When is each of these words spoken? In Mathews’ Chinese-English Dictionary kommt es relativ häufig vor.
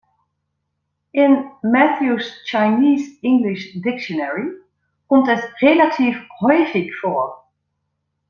In 1.13 1.51
Mathews’ 1.61 2.41
Chinese-English 2.47 3.73
Dictionary 3.83 4.51
kommt 5.07 5.27
es 5.27 5.43
relativ 5.61 6.17
häufig 6.41 6.91
vor. 7.01 7.47